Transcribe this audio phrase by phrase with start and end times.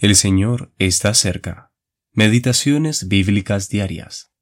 [0.00, 1.72] El Señor está cerca.
[2.12, 4.32] Meditaciones bíblicas diarias.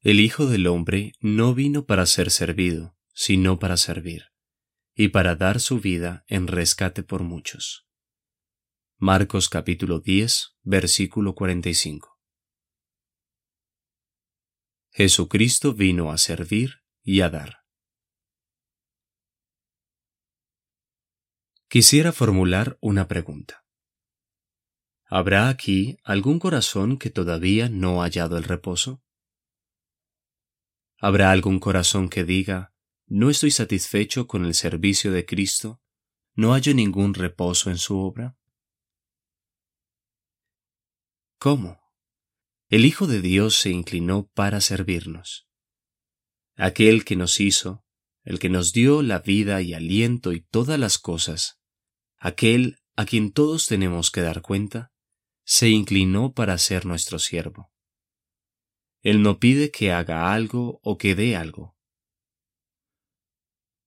[0.00, 4.26] El Hijo del Hombre no vino para ser servido, sino para servir,
[4.94, 7.88] y para dar su vida en rescate por muchos.
[8.98, 12.20] Marcos capítulo 10, versículo 45.
[14.90, 17.61] Jesucristo vino a servir y a dar.
[21.72, 23.64] Quisiera formular una pregunta.
[25.06, 29.02] ¿Habrá aquí algún corazón que todavía no ha hallado el reposo?
[30.98, 32.74] ¿Habrá algún corazón que diga,
[33.06, 35.80] no estoy satisfecho con el servicio de Cristo,
[36.34, 38.36] no hallo ningún reposo en su obra?
[41.38, 41.80] ¿Cómo?
[42.68, 45.48] El Hijo de Dios se inclinó para servirnos.
[46.54, 47.86] Aquel que nos hizo,
[48.24, 51.60] el que nos dio la vida y aliento y todas las cosas,
[52.22, 54.92] aquel a quien todos tenemos que dar cuenta,
[55.44, 57.72] se inclinó para ser nuestro siervo.
[59.00, 61.76] Él no pide que haga algo o que dé algo.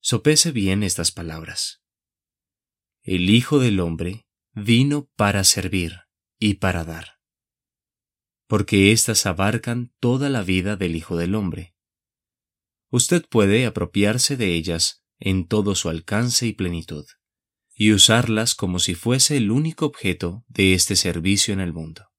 [0.01, 1.81] Sopese bien estas palabras.
[3.03, 6.01] El Hijo del Hombre vino para servir
[6.37, 7.21] y para dar.
[8.47, 11.73] Porque éstas abarcan toda la vida del Hijo del Hombre.
[12.89, 17.05] Usted puede apropiarse de ellas en todo su alcance y plenitud
[17.75, 22.09] y usarlas como si fuese el único objeto de este servicio en el mundo.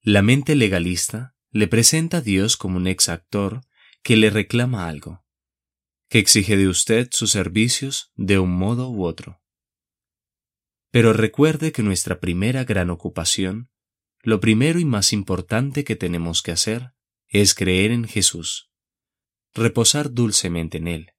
[0.00, 3.60] La mente legalista le presenta a Dios como un exactor
[4.02, 5.22] que le reclama algo,
[6.08, 9.42] que exige de usted sus servicios de un modo u otro.
[10.90, 13.70] Pero recuerde que nuestra primera gran ocupación,
[14.22, 16.92] lo primero y más importante que tenemos que hacer,
[17.28, 18.70] es creer en Jesús,
[19.54, 21.12] reposar dulcemente en Él,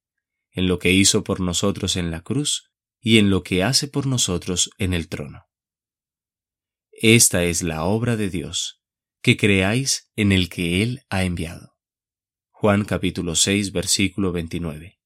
[0.54, 4.08] en lo que hizo por nosotros en la cruz y en lo que hace por
[4.08, 5.46] nosotros en el trono.
[6.92, 8.82] Esta es la obra de Dios,
[9.22, 11.76] que creáis en el que Él ha enviado.
[12.52, 15.00] Juan capítulo 6 versículo 29.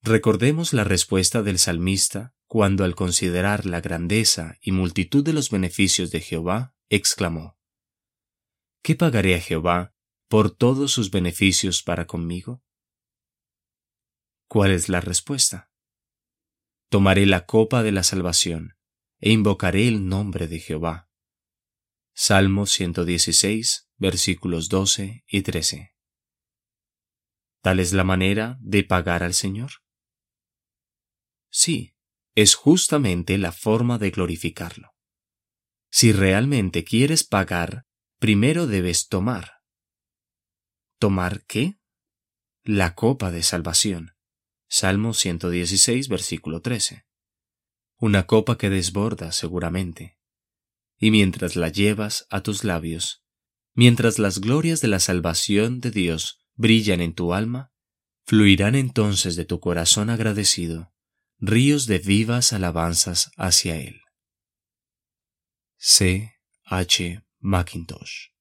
[0.00, 6.10] Recordemos la respuesta del salmista cuando al considerar la grandeza y multitud de los beneficios
[6.10, 7.56] de Jehová, exclamó,
[8.82, 9.94] ¿Qué pagaré a Jehová
[10.28, 12.62] por todos sus beneficios para conmigo?
[14.52, 15.70] ¿Cuál es la respuesta?
[16.90, 18.76] Tomaré la copa de la salvación
[19.18, 21.08] e invocaré el nombre de Jehová.
[22.14, 25.96] Salmo 116, versículos 12 y 13.
[27.62, 29.70] ¿Tal es la manera de pagar al Señor?
[31.50, 31.96] Sí,
[32.34, 34.94] es justamente la forma de glorificarlo.
[35.90, 37.86] Si realmente quieres pagar,
[38.18, 39.62] primero debes tomar.
[40.98, 41.78] ¿Tomar qué?
[42.64, 44.11] La copa de salvación.
[44.74, 47.04] Salmo 116, versículo 13.
[47.98, 50.16] Una copa que desborda seguramente.
[50.98, 53.22] Y mientras la llevas a tus labios,
[53.74, 57.70] mientras las glorias de la salvación de Dios brillan en tu alma,
[58.24, 60.94] fluirán entonces de tu corazón agradecido
[61.38, 64.00] ríos de vivas alabanzas hacia Él.
[65.76, 66.32] C.
[66.64, 67.22] H.
[67.40, 68.31] Mackintosh